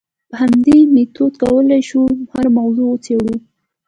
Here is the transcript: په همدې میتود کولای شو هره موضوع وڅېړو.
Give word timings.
په 0.29 0.35
همدې 0.41 0.77
میتود 0.93 1.33
کولای 1.41 1.81
شو 1.89 2.01
هره 2.33 2.49
موضوع 2.57 2.87
وڅېړو. 2.89 3.33